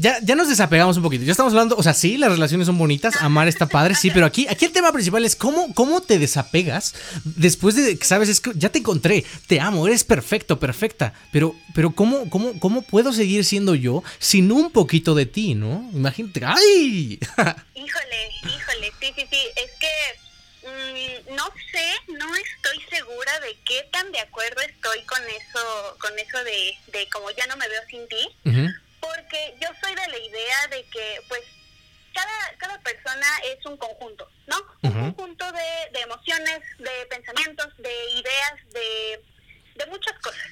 ya, 0.00 0.18
ya 0.22 0.34
nos 0.34 0.48
desapegamos 0.48 0.96
un 0.96 1.02
poquito. 1.02 1.24
Ya 1.24 1.32
estamos 1.32 1.52
hablando, 1.52 1.76
o 1.76 1.82
sea, 1.82 1.92
sí, 1.92 2.16
las 2.16 2.32
relaciones 2.32 2.66
son 2.66 2.78
bonitas, 2.78 3.16
amar 3.20 3.48
está 3.48 3.66
padre, 3.66 3.94
sí, 3.94 4.10
pero 4.10 4.24
aquí, 4.24 4.46
aquí 4.48 4.64
el 4.64 4.72
tema 4.72 4.92
principal 4.92 5.26
es 5.26 5.36
cómo, 5.36 5.74
cómo 5.74 6.00
te 6.00 6.18
desapegas 6.18 6.94
después 7.24 7.76
de 7.76 7.98
que 7.98 8.04
sabes, 8.06 8.30
es 8.30 8.40
que 8.40 8.52
ya 8.54 8.70
te 8.70 8.78
encontré, 8.78 9.26
te 9.46 9.60
amo, 9.60 9.86
eres 9.86 10.04
perfecto, 10.04 10.58
perfecta. 10.58 11.12
Pero, 11.32 11.54
pero 11.74 11.90
¿cómo, 11.90 12.30
cómo, 12.30 12.58
cómo 12.58 12.80
puedo 12.80 13.12
seguir 13.12 13.44
siendo 13.44 13.74
yo 13.74 14.02
sin 14.18 14.50
un 14.52 14.70
poquito 14.70 15.14
de 15.14 15.26
ti, 15.26 15.54
no? 15.54 15.90
Imagínate, 15.92 16.46
¡ay! 16.46 17.18
híjole, 17.74 18.30
híjole, 18.44 18.92
sí, 19.00 19.12
sí, 19.14 19.26
sí. 19.30 19.38
Es 19.56 19.70
que 19.78 20.66
mm, 20.66 21.36
no 21.36 21.44
sé, 21.72 22.12
no 22.18 22.34
estoy 22.36 22.82
segura 22.88 23.38
de 23.40 23.54
qué 23.66 23.86
tan 23.92 24.10
de 24.12 24.20
acuerdo 24.20 24.62
estoy 24.62 25.02
con 25.04 25.20
eso, 25.28 25.96
con 25.98 26.18
eso 26.18 26.38
de, 26.44 26.98
de 26.98 27.06
como 27.10 27.30
ya 27.32 27.46
no 27.48 27.58
me 27.58 27.68
veo 27.68 27.82
sin 27.90 28.08
ti 28.08 28.69
porque 29.30 29.54
yo 29.60 29.68
soy 29.80 29.94
de 29.94 30.08
la 30.08 30.18
idea 30.18 30.66
de 30.70 30.84
que 30.86 31.20
pues 31.28 31.42
cada, 32.12 32.56
cada 32.58 32.80
persona 32.80 33.26
es 33.44 33.64
un 33.64 33.76
conjunto, 33.76 34.28
¿no? 34.46 34.56
Un 34.82 35.12
conjunto 35.12 35.52
de, 35.52 35.90
de, 35.92 36.00
emociones, 36.00 36.60
de 36.78 37.06
pensamientos, 37.08 37.68
de 37.78 38.10
ideas, 38.10 38.72
de, 38.72 39.22
de 39.76 39.86
muchas 39.86 40.18
cosas. 40.18 40.42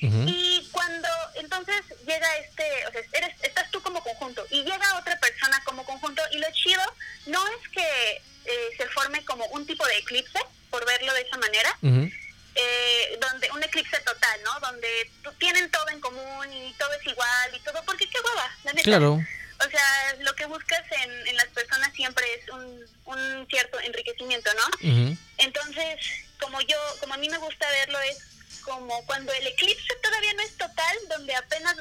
Y 0.00 0.68
cuando 0.70 1.08
entonces 1.34 1.82
llega 2.06 2.36
este, 2.36 2.86
o 2.86 2.92
sea, 2.92 3.02
eres, 3.14 3.34
estás 3.42 3.68
tú 3.72 3.82
como 3.82 4.00
conjunto 4.02 4.46
y 4.50 4.62
llega 4.62 4.96
otra 4.96 5.18
persona 5.18 5.60
como 5.64 5.84
conjunto 5.84 6.22
y 6.30 6.38
lo 6.38 6.46
chido 6.52 6.82
no 7.26 7.44
es 7.48 7.68
que 7.68 8.22
eh, 8.44 8.68
se 8.76 8.86
forme 8.90 9.24
como 9.24 9.44
un 9.46 9.66
tipo 9.66 9.84
de 9.84 9.98
eclipse, 9.98 10.38
por 10.70 10.86
verlo 10.86 11.12
de 11.14 11.22
esa 11.22 11.36
manera, 11.38 11.76
eh, 11.82 13.18
donde 13.20 13.47
eclipse 13.78 14.00
total, 14.00 14.40
¿no? 14.44 14.60
Donde 14.60 15.10
tienen 15.38 15.70
todo 15.70 15.88
en 15.90 16.00
común 16.00 16.52
y 16.52 16.72
todo 16.74 16.92
es 16.94 17.06
igual 17.06 17.54
y 17.54 17.60
todo, 17.60 17.82
porque 17.84 18.08
qué 18.08 18.18
hueva, 18.20 18.56
la 18.64 18.72
neta. 18.72 18.84
Claro. 18.84 19.24
O 19.60 19.70
sea, 19.70 20.14
lo 20.20 20.34
que 20.34 20.46
buscas 20.46 20.84
en, 20.90 21.28
en 21.28 21.36
las 21.36 21.48
personas 21.48 21.92
siempre 21.92 22.24
es 22.34 22.48
un, 22.50 22.84
un 23.06 23.46
cierto 23.48 23.80
enriquecimiento, 23.80 24.50
¿no? 24.54 25.16
Entonces, 25.38 25.96
como 26.40 26.60
yo, 26.62 26.78
como 27.00 27.14
a 27.14 27.16
mí 27.16 27.28
me 27.28 27.38
gusta 27.38 27.68
verlo, 27.70 27.98
es 28.00 28.18
como 28.62 29.04
cuando 29.06 29.32
el 29.32 29.46
eclipse 29.46 29.94
todavía 30.02 30.32
no 30.34 30.42
es 30.42 30.56
total, 30.56 30.96
donde 31.08 31.34
apenas 31.34 31.76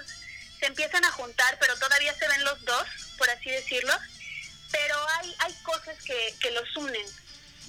se 0.59 0.65
empiezan 0.65 1.05
a 1.05 1.11
juntar, 1.11 1.57
pero 1.59 1.77
todavía 1.77 2.13
se 2.15 2.27
ven 2.27 2.43
los 2.43 2.63
dos, 2.65 2.87
por 3.17 3.29
así 3.29 3.51
decirlo, 3.51 3.93
pero 4.71 4.95
hay, 5.19 5.35
hay 5.39 5.53
cosas 5.63 5.95
que, 6.03 6.35
que 6.39 6.51
los 6.51 6.75
unen, 6.77 7.05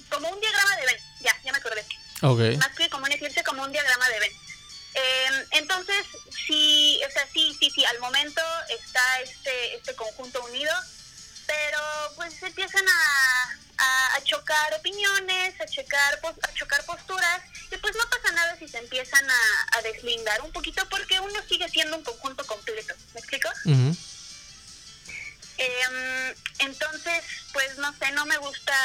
como 0.09 0.29
un 0.29 0.39
diagrama 0.39 0.75
de 0.77 0.85
Venn, 0.87 1.01
ya, 1.21 1.39
ya 1.43 1.51
me 1.51 1.57
acordé. 1.59 1.85
Más 2.57 2.75
sí, 6.49 6.99
o 7.07 7.11
sea, 7.11 7.27
sí, 7.31 7.55
sí, 7.59 7.69
sí, 7.69 7.85
al 7.85 7.99
momento 7.99 8.41
está 8.69 9.21
este, 9.21 9.75
este 9.75 9.93
conjunto 9.93 10.43
unido, 10.45 10.73
pero 11.45 11.79
pues 12.15 12.41
empiezan 12.41 12.83
a, 12.87 14.15
a, 14.15 14.23
chocar 14.23 14.73
opiniones, 14.73 15.61
a 15.61 15.65
chocar, 15.67 16.19
a 16.41 16.53
chocar 16.53 16.83
posturas, 16.85 17.41
y 17.71 17.77
pues 17.77 17.95
no 17.95 18.09
pasa 18.09 18.33
nada 18.33 18.57
si 18.57 18.67
se 18.67 18.79
empiezan 18.79 19.29
a, 19.29 19.77
a 19.77 19.81
deslindar 19.83 20.41
un 20.41 20.51
poquito, 20.51 20.87
porque 20.89 21.19
uno 21.19 21.39
sigue 21.47 21.69
siendo 21.69 21.97
un 21.97 22.03
conjunto 22.03 22.45
completo, 22.47 22.95
¿me 23.13 23.19
explico? 23.19 23.49
Em, 25.57 26.35
entonces, 26.59 27.23
pues 27.53 27.77
no 27.77 27.93
sé, 27.93 28.11
no 28.11 28.25
me 28.25 28.37
gusta, 28.37 28.75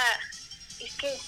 es 0.80 0.92
que 0.94 1.18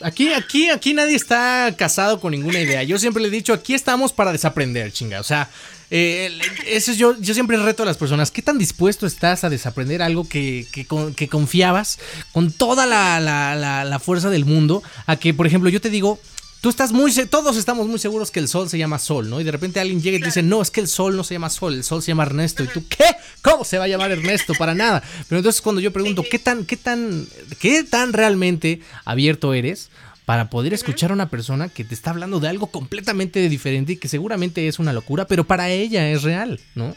Aquí, 0.00 0.32
aquí, 0.32 0.70
aquí 0.70 0.94
nadie 0.94 1.16
está 1.16 1.74
casado 1.76 2.20
con 2.20 2.30
ninguna 2.30 2.60
idea. 2.60 2.82
Yo 2.84 2.98
siempre 2.98 3.20
le 3.20 3.28
he 3.28 3.32
dicho, 3.32 3.52
aquí 3.52 3.74
estamos 3.74 4.12
para 4.12 4.30
desaprender, 4.30 4.92
chinga. 4.92 5.18
O 5.20 5.24
sea, 5.24 5.50
eh, 5.90 6.38
eso 6.66 6.92
es 6.92 6.98
yo, 6.98 7.16
yo 7.18 7.34
siempre 7.34 7.56
reto 7.56 7.82
a 7.82 7.86
las 7.86 7.96
personas. 7.96 8.30
¿Qué 8.30 8.40
tan 8.40 8.58
dispuesto 8.58 9.06
estás 9.06 9.42
a 9.42 9.50
desaprender 9.50 10.00
algo 10.02 10.28
que, 10.28 10.66
que, 10.72 11.28
confiabas 11.28 11.98
con 12.32 12.52
toda 12.52 12.86
la, 12.86 13.18
la, 13.18 13.84
la, 13.84 13.98
fuerza 13.98 14.30
del 14.30 14.44
mundo? 14.44 14.82
A 15.06 15.16
que, 15.16 15.34
por 15.34 15.46
ejemplo, 15.46 15.68
yo 15.68 15.80
te 15.80 15.90
digo, 15.90 16.20
tú 16.60 16.68
estás 16.68 16.92
muy, 16.92 17.12
todos 17.26 17.56
estamos 17.56 17.86
muy 17.86 17.98
seguros 17.98 18.30
que 18.30 18.40
el 18.40 18.48
sol 18.48 18.68
se 18.68 18.78
llama 18.78 18.98
sol, 18.98 19.30
¿no? 19.30 19.40
Y 19.40 19.44
de 19.44 19.52
repente 19.52 19.80
alguien 19.80 20.02
llega 20.02 20.18
y 20.18 20.20
te 20.20 20.26
dice, 20.26 20.42
no, 20.42 20.60
es 20.60 20.70
que 20.70 20.80
el 20.80 20.88
sol 20.88 21.16
no 21.16 21.24
se 21.24 21.34
llama 21.34 21.50
sol, 21.50 21.74
el 21.74 21.84
sol 21.84 22.02
se 22.02 22.08
llama 22.08 22.24
Ernesto. 22.24 22.64
Y 22.64 22.68
tú, 22.68 22.84
¿qué? 22.88 23.04
¿Cómo 23.42 23.64
se 23.64 23.78
va 23.78 23.84
a 23.84 23.88
llamar 23.88 24.10
Ernesto? 24.10 24.54
Para 24.54 24.74
nada. 24.74 25.02
Pero 25.28 25.38
entonces 25.38 25.62
cuando 25.62 25.80
yo 25.80 25.92
pregunto, 25.92 26.24
¿qué 26.28 26.38
tan, 26.38 26.64
qué 26.64 26.76
tan, 26.76 27.26
qué 27.58 27.84
tan 27.84 28.12
realmente 28.12 28.80
abierto 29.04 29.54
eres? 29.54 29.90
para 30.24 30.50
poder 30.50 30.74
escuchar 30.74 31.10
a 31.10 31.14
una 31.14 31.30
persona 31.30 31.70
que 31.70 31.84
te 31.84 31.94
está 31.94 32.10
hablando 32.10 32.38
de 32.38 32.48
algo 32.48 32.66
completamente 32.66 33.48
diferente 33.48 33.94
y 33.94 33.96
que 33.96 34.08
seguramente 34.08 34.68
es 34.68 34.78
una 34.78 34.92
locura, 34.92 35.26
pero 35.26 35.44
para 35.44 35.70
ella 35.70 36.10
es 36.10 36.22
real, 36.22 36.60
¿no? 36.74 36.94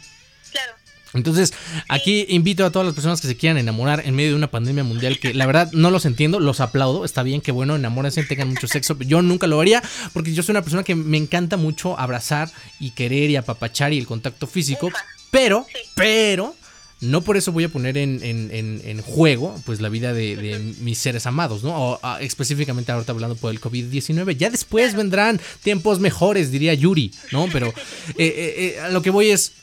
Entonces, 1.14 1.54
aquí 1.90 2.26
invito 2.30 2.66
a 2.66 2.72
todas 2.72 2.86
las 2.86 2.96
personas 2.96 3.22
que 3.22 3.28
se 3.28 3.36
quieran 3.36 3.58
enamorar 3.58 4.04
en 4.06 4.16
medio 4.16 4.32
de 4.32 4.36
una 4.36 4.50
pandemia 4.50 4.84
mundial 4.84 5.20
que 5.20 5.34
la 5.34 5.46
verdad 5.46 5.72
no 5.74 5.92
los 5.92 6.06
entiendo, 6.06 6.40
los 6.40 6.60
aplaudo, 6.62 7.06
está 7.06 7.24
bien 7.24 7.42
que 7.42 7.52
bueno, 7.52 7.76
enamórense, 7.76 8.24
tengan 8.24 8.50
mucho 8.50 8.68
sexo, 8.68 8.98
yo 9.00 9.22
nunca 9.22 9.48
lo 9.48 9.60
haría 9.60 9.84
porque 10.14 10.34
yo 10.34 10.44
soy 10.44 10.54
una 10.54 10.62
persona 10.62 10.84
que 10.84 10.96
me 10.96 11.18
encanta 11.18 11.58
mucho 11.58 12.00
abrazar 12.00 12.50
y 12.80 12.92
querer 12.92 13.30
y 13.30 13.36
apapachar 13.36 13.94
y 13.94 13.98
el 13.98 14.08
contacto 14.08 14.48
físico, 14.48 14.90
pero, 15.32 15.66
pero 15.96 16.56
no 17.02 17.22
por 17.22 17.36
eso 17.36 17.52
voy 17.52 17.64
a 17.64 17.70
poner 17.70 17.98
en, 17.98 18.20
en, 18.22 19.02
juego 19.02 19.60
pues 19.66 19.82
la 19.82 19.90
vida 19.90 20.14
de, 20.14 20.76
mis 20.82 21.00
seres 21.00 21.26
amados, 21.26 21.64
¿no? 21.64 21.76
O, 21.76 22.00
ah, 22.04 22.20
específicamente 22.22 22.92
ahorita 22.92 23.12
hablando 23.12 23.36
por 23.36 23.52
el 23.52 23.60
COVID-19. 23.60 24.38
Ya 24.38 24.52
después 24.52 24.94
vendrán 24.94 25.42
tiempos 25.64 26.00
mejores, 26.00 26.52
diría 26.52 26.76
Yuri, 26.76 27.12
¿no? 27.32 27.48
Pero 27.52 27.68
eh, 28.10 28.14
eh, 28.18 28.76
eh, 28.78 28.80
a 28.82 28.90
lo 28.90 29.02
que 29.02 29.10
voy 29.10 29.30
es, 29.30 29.54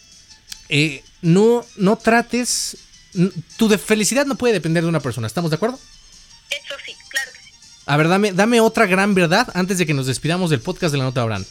no, 1.22 1.64
no 1.76 1.96
trates, 1.96 2.76
tu 3.56 3.68
de 3.68 3.78
felicidad 3.78 4.26
no 4.26 4.36
puede 4.36 4.52
depender 4.52 4.82
de 4.82 4.88
una 4.88 5.00
persona, 5.00 5.26
¿estamos 5.26 5.50
de 5.50 5.56
acuerdo? 5.56 5.78
Eso 6.50 6.74
sí, 6.84 6.94
claro 7.08 7.32
que 7.32 7.40
sí. 7.40 7.52
A 7.86 7.96
ver, 7.96 8.08
dame, 8.08 8.32
dame 8.32 8.60
otra 8.60 8.86
gran 8.86 9.14
verdad 9.14 9.48
antes 9.54 9.78
de 9.78 9.86
que 9.86 9.94
nos 9.94 10.06
despidamos 10.06 10.50
del 10.50 10.60
podcast 10.60 10.92
de 10.92 10.98
la 10.98 11.04
nota 11.04 11.22
Abraham. 11.22 11.44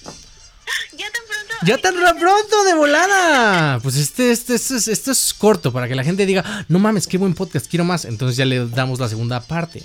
Ya 0.93 1.11
tan 1.11 1.23
pronto. 1.27 1.55
Ya 1.65 1.77
tan 1.77 2.19
pronto 2.19 2.63
de 2.63 2.73
volada. 2.73 3.79
Pues 3.79 3.95
este, 3.95 4.31
este, 4.31 4.55
este, 4.55 4.75
este, 4.75 5.11
es 5.11 5.33
corto 5.33 5.71
para 5.71 5.87
que 5.87 5.95
la 5.95 6.03
gente 6.03 6.25
diga, 6.25 6.65
no 6.67 6.79
mames, 6.79 7.07
qué 7.07 7.17
buen 7.17 7.33
podcast, 7.33 7.67
quiero 7.67 7.85
más. 7.85 8.05
Entonces 8.05 8.37
ya 8.37 8.45
le 8.45 8.67
damos 8.67 8.99
la 8.99 9.09
segunda 9.09 9.39
parte. 9.41 9.83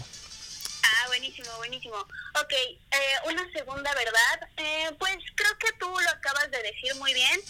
Ah, 0.83 1.09
buenísimo, 1.09 1.49
buenísimo. 1.59 1.97
Ok, 1.97 2.53
eh, 2.53 2.99
una 3.31 3.43
segunda 3.53 3.93
verdad. 3.95 4.49
Eh, 4.57 4.91
pues 4.99 5.17
creo 5.35 5.59
que 5.59 5.69
tú 5.79 5.87
lo 5.87 6.11
acabas 6.11 6.51
de 6.51 6.59
decir 6.63 6.95
muy 6.99 7.13
bien 7.15 7.41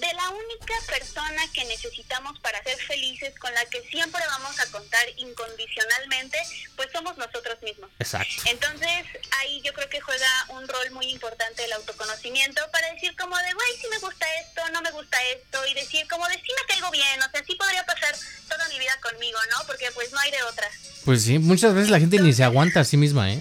de 0.00 0.12
la 0.14 0.28
única 0.30 0.74
persona 0.88 1.42
que 1.52 1.64
necesitamos 1.64 2.38
para 2.40 2.62
ser 2.62 2.78
felices, 2.78 3.38
con 3.38 3.52
la 3.54 3.64
que 3.66 3.82
siempre 3.88 4.22
vamos 4.28 4.58
a 4.60 4.66
contar 4.66 5.04
incondicionalmente, 5.16 6.38
pues 6.76 6.88
somos 6.92 7.16
nosotros 7.16 7.60
mismos. 7.62 7.90
Exacto. 7.98 8.34
Entonces, 8.46 9.06
ahí 9.38 9.62
yo 9.62 9.72
creo 9.72 9.88
que 9.88 10.00
juega 10.00 10.46
un 10.50 10.68
rol 10.68 10.90
muy 10.92 11.06
importante 11.06 11.64
el 11.64 11.72
autoconocimiento 11.72 12.62
para 12.72 12.92
decir 12.92 13.16
como 13.16 13.36
de, 13.36 13.52
güey, 13.52 13.76
si 13.80 13.88
me 13.88 13.98
gusta 13.98 14.26
esto, 14.40 14.62
no 14.72 14.82
me 14.82 14.90
gusta 14.90 15.16
esto, 15.24 15.66
y 15.66 15.74
decir 15.74 16.06
como 16.08 16.26
de, 16.28 16.34
sí 16.34 16.52
me 16.60 16.66
caigo 16.68 16.90
bien, 16.90 17.22
o 17.22 17.30
sea, 17.30 17.44
sí 17.44 17.54
podría 17.54 17.84
pasar 17.84 18.14
toda 18.48 18.68
mi 18.68 18.78
vida 18.78 18.96
conmigo, 19.00 19.38
¿no? 19.50 19.66
Porque 19.66 19.90
pues 19.92 20.12
no 20.12 20.18
hay 20.20 20.30
de 20.30 20.42
otra. 20.42 20.68
Pues 21.04 21.22
sí, 21.24 21.38
muchas 21.38 21.74
veces 21.74 21.90
la 21.90 22.00
gente 22.00 22.18
ni 22.18 22.32
se 22.32 22.44
aguanta 22.44 22.80
a 22.80 22.84
sí 22.84 22.96
misma, 22.96 23.32
¿eh? 23.32 23.40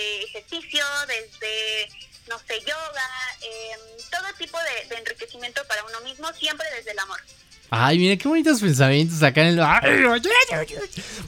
Desde 0.00 0.24
ejercicio, 0.24 0.84
desde, 1.06 1.88
no 2.28 2.38
sé, 2.38 2.60
yoga, 2.60 3.08
eh, 3.42 3.76
todo 4.10 4.26
tipo 4.38 4.58
de, 4.58 4.88
de 4.88 5.00
enriquecimiento 5.00 5.62
para 5.66 5.84
uno 5.84 6.00
mismo, 6.02 6.32
siempre 6.34 6.66
desde 6.76 6.92
el 6.92 6.98
amor. 6.98 7.20
Ay, 7.72 8.00
mira 8.00 8.16
qué 8.16 8.26
bonitos 8.26 8.60
pensamientos 8.60 9.22
acá 9.22 9.42
en 9.46 9.56
el... 9.56 9.64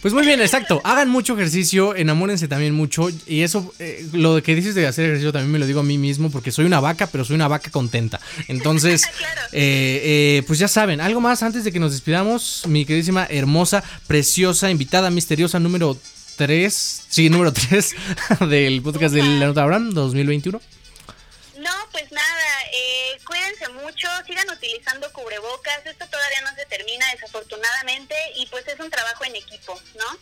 Pues 0.01 0.13
muy 0.13 0.27
bien, 0.27 0.41
exacto. 0.41 0.81
Hagan 0.83 1.09
mucho 1.09 1.35
ejercicio, 1.35 1.95
enamórense 1.95 2.49
también 2.49 2.75
mucho. 2.75 3.11
Y 3.29 3.43
eso, 3.43 3.73
eh, 3.79 4.05
lo 4.13 4.43
que 4.43 4.57
dices 4.57 4.75
de 4.75 4.89
hacer 4.89 5.05
ejercicio 5.05 5.33
también 5.33 5.53
me 5.53 5.61
lo 5.61 5.67
digo 5.67 5.81
a 5.81 5.85
mí 5.85 5.99
mismo 5.99 6.31
porque 6.33 6.51
soy 6.51 6.65
una 6.65 6.81
vaca, 6.81 7.07
pero 7.07 7.25
soy 7.25 7.37
una 7.37 7.47
vaca 7.47 7.71
contenta. 7.71 8.21
Entonces, 8.49 9.05
eh, 9.53 10.01
eh, 10.03 10.43
pues 10.49 10.59
ya 10.59 10.67
saben, 10.67 11.01
algo 11.01 11.21
más 11.21 11.45
antes 11.45 11.63
de 11.63 11.71
que 11.71 11.79
nos 11.79 11.93
despidamos, 11.93 12.65
mi 12.67 12.85
queridísima, 12.85 13.25
hermosa, 13.31 13.85
preciosa, 14.09 14.69
invitada 14.69 15.11
misteriosa 15.11 15.61
número 15.61 15.97
3, 16.47 17.05
sí, 17.09 17.31
número 17.31 17.53
3 17.53 17.95
del 18.51 18.83
podcast 18.83 19.15
de 19.15 19.23
la 19.23 19.47
Nota 19.47 19.63
Abraham 19.63 19.91
2021. 19.91 20.61
No, 21.59 21.71
pues 21.93 22.11
nada, 22.11 22.45
eh, 22.75 23.21
cuídense 23.25 23.69
mucho, 23.69 24.09
sigan 24.27 24.51
utilizando 24.51 25.09
cubrebocas, 25.13 25.87
esto 25.87 26.05
todavía 26.11 26.41
no 26.43 26.53
se 26.57 26.67
termina 26.67 27.07
desafortunadamente 27.13 28.17
y 28.39 28.47
pues 28.47 28.67
es 28.67 28.81
un 28.81 28.91
trabajo 28.91 29.25
en 29.25 29.37
equipo, 29.37 29.81
¿no? 29.97 30.19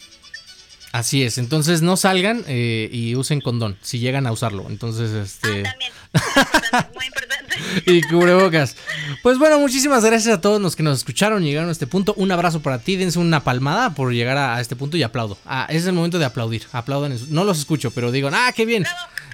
Así 0.92 1.22
es, 1.22 1.38
entonces 1.38 1.80
no 1.80 1.96
salgan 1.96 2.44
eh, 2.48 2.90
y 2.92 3.14
usen 3.16 3.40
condón, 3.40 3.78
si 3.80 3.98
llegan 3.98 4.26
a 4.26 4.32
usarlo, 4.32 4.66
entonces 4.68 5.12
este... 5.12 5.62
Ah, 5.66 5.70
también, 5.70 5.92
muy 6.94 7.06
importante. 7.06 7.39
y 7.86 8.02
cubrebocas. 8.02 8.76
Pues 9.22 9.38
bueno, 9.38 9.58
muchísimas 9.58 10.04
gracias 10.04 10.34
a 10.34 10.40
todos 10.40 10.60
los 10.60 10.76
que 10.76 10.82
nos 10.82 10.98
escucharon 10.98 11.42
y 11.42 11.46
llegaron 11.46 11.68
a 11.68 11.72
este 11.72 11.86
punto. 11.86 12.14
Un 12.16 12.32
abrazo 12.32 12.60
para 12.60 12.78
ti, 12.78 12.96
dense 12.96 13.18
una 13.18 13.42
palmada 13.42 13.94
por 13.94 14.12
llegar 14.12 14.36
a, 14.36 14.60
este 14.60 14.76
punto 14.76 14.96
y 14.96 15.02
aplaudo. 15.02 15.38
Ah, 15.46 15.66
es 15.70 15.86
el 15.86 15.92
momento 15.92 16.18
de 16.18 16.24
aplaudir. 16.24 16.62
Aplaudan. 16.72 17.16
No 17.28 17.44
los 17.44 17.58
escucho, 17.58 17.90
pero 17.90 18.12
digo, 18.12 18.30
ah, 18.32 18.52
qué 18.54 18.66
bien. 18.66 18.84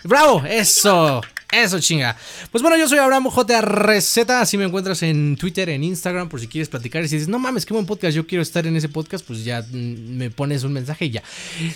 Bravo, 0.04 0.44
eso. 0.46 1.20
Eso 1.50 1.78
chinga. 1.78 2.16
Pues 2.50 2.60
bueno, 2.60 2.76
yo 2.76 2.88
soy 2.88 2.98
Abraham 2.98 3.28
JRZ. 3.30 4.30
Así 4.30 4.58
me 4.58 4.64
encuentras 4.64 5.02
en 5.02 5.36
Twitter, 5.36 5.68
en 5.68 5.84
Instagram, 5.84 6.28
por 6.28 6.40
si 6.40 6.48
quieres 6.48 6.68
platicar. 6.68 7.04
Y 7.04 7.08
si 7.08 7.16
dices, 7.16 7.28
no 7.28 7.38
mames, 7.38 7.64
qué 7.64 7.72
buen 7.72 7.86
podcast, 7.86 8.16
yo 8.16 8.26
quiero 8.26 8.42
estar 8.42 8.66
en 8.66 8.76
ese 8.76 8.88
podcast, 8.88 9.24
pues 9.24 9.44
ya 9.44 9.62
mm, 9.62 10.16
me 10.16 10.30
pones 10.30 10.64
un 10.64 10.72
mensaje 10.72 11.06
y 11.06 11.10
ya. 11.10 11.22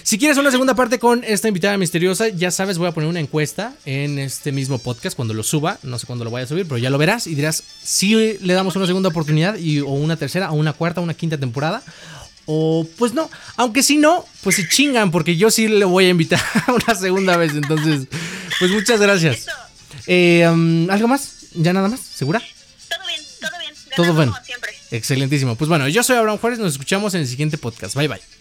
Si 0.02 0.18
quieres 0.18 0.38
una 0.38 0.50
segunda 0.50 0.74
parte 0.74 0.98
con 0.98 1.22
esta 1.22 1.46
invitada 1.46 1.76
misteriosa, 1.78 2.28
ya 2.28 2.50
sabes, 2.50 2.78
voy 2.78 2.88
a 2.88 2.92
poner 2.92 3.08
una 3.08 3.20
encuesta 3.20 3.74
en 3.84 4.18
este 4.18 4.50
mismo 4.50 4.78
podcast 4.78 5.14
cuando 5.16 5.34
lo 5.34 5.44
suba. 5.44 5.78
No 5.84 5.98
sé 5.98 6.06
cuándo 6.06 6.24
lo 6.24 6.30
voy 6.30 6.42
a 6.42 6.46
subir, 6.46 6.66
pero 6.66 6.78
ya 6.78 6.90
lo 6.90 6.98
verás 6.98 7.28
y 7.28 7.36
dirás 7.36 7.62
si 7.82 8.38
le 8.38 8.54
damos 8.54 8.74
una 8.74 8.86
segunda 8.86 9.10
oportunidad 9.10 9.56
y, 9.56 9.80
o 9.80 9.90
una 9.90 10.16
tercera, 10.16 10.50
o 10.50 10.54
una 10.54 10.72
cuarta, 10.72 11.00
o 11.00 11.04
una 11.04 11.14
quinta 11.14 11.38
temporada. 11.38 11.82
O 12.46 12.84
pues 12.98 13.14
no, 13.14 13.30
aunque 13.56 13.84
si 13.84 13.96
no, 13.96 14.24
pues 14.42 14.56
se 14.56 14.68
chingan 14.68 15.12
porque 15.12 15.36
yo 15.36 15.52
sí 15.52 15.68
le 15.68 15.84
voy 15.84 16.06
a 16.06 16.08
invitar 16.08 16.40
una 16.66 16.96
segunda 16.96 17.36
vez. 17.36 17.52
Entonces, 17.54 18.08
pues 18.60 18.70
muchas 18.70 19.00
gracias. 19.00 19.46
Eh, 20.06 20.48
um, 20.48 20.88
¿Algo 20.88 21.08
más? 21.08 21.48
¿Ya 21.54 21.72
nada 21.72 21.88
más? 21.88 21.98
¿Segura? 21.98 22.40
Todo 22.88 23.06
bien, 23.08 23.20
todo 23.40 23.58
bien. 23.58 23.74
todo 23.96 24.14
bueno. 24.14 24.32
Como 24.32 24.44
siempre. 24.44 24.70
Excelentísimo. 24.92 25.56
Pues 25.56 25.68
bueno, 25.68 25.88
yo 25.88 26.04
soy 26.04 26.16
Abraham 26.16 26.38
Juárez, 26.38 26.60
nos 26.60 26.72
escuchamos 26.72 27.14
en 27.14 27.22
el 27.22 27.26
siguiente 27.26 27.58
podcast. 27.58 27.96
Bye 27.96 28.06
bye. 28.06 28.39